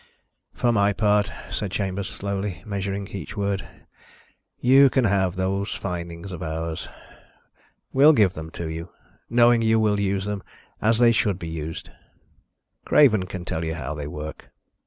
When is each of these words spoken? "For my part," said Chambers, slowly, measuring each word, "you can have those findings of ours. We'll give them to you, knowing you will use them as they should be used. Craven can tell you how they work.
"For 0.55 0.71
my 0.71 0.93
part," 0.93 1.31
said 1.51 1.69
Chambers, 1.69 2.07
slowly, 2.09 2.63
measuring 2.65 3.09
each 3.09 3.37
word, 3.37 3.63
"you 4.59 4.89
can 4.89 5.03
have 5.05 5.35
those 5.35 5.75
findings 5.75 6.31
of 6.31 6.41
ours. 6.41 6.87
We'll 7.93 8.11
give 8.13 8.33
them 8.33 8.49
to 8.53 8.67
you, 8.67 8.89
knowing 9.29 9.61
you 9.61 9.79
will 9.79 9.99
use 9.99 10.25
them 10.25 10.41
as 10.81 10.97
they 10.97 11.11
should 11.11 11.37
be 11.37 11.49
used. 11.49 11.91
Craven 12.83 13.27
can 13.27 13.45
tell 13.45 13.63
you 13.63 13.75
how 13.75 13.93
they 13.93 14.07
work. 14.07 14.49